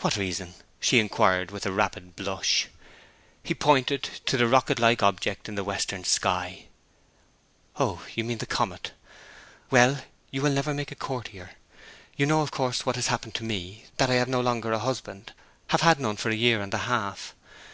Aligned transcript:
'What 0.00 0.16
reason?' 0.18 0.52
she 0.80 0.98
inquired, 0.98 1.50
with 1.50 1.64
a 1.64 1.72
rapid 1.72 2.14
blush. 2.14 2.68
He 3.42 3.54
pointed 3.54 4.02
to 4.26 4.36
the 4.36 4.46
rocket 4.46 4.78
like 4.78 5.02
object 5.02 5.48
in 5.48 5.54
the 5.54 5.64
western 5.64 6.04
sky. 6.04 6.66
'Oh, 7.76 8.04
you 8.14 8.22
mean 8.22 8.36
the 8.36 8.44
comet. 8.44 8.92
Well, 9.70 10.02
you 10.30 10.42
will 10.42 10.52
never 10.52 10.74
make 10.74 10.92
a 10.92 10.94
courtier! 10.94 11.52
You 12.18 12.26
know, 12.26 12.42
of 12.42 12.50
course, 12.50 12.84
what 12.84 12.96
has 12.96 13.06
happened 13.06 13.34
to 13.36 13.44
me; 13.44 13.86
that 13.96 14.10
I 14.10 14.16
have 14.16 14.28
no 14.28 14.42
longer 14.42 14.72
a 14.74 14.78
husband 14.78 15.32
have 15.68 15.80
had 15.80 15.98
none 15.98 16.18
for 16.18 16.28
a 16.28 16.34
year 16.36 16.60
and 16.60 16.74
a 16.74 16.84
half. 16.84 17.34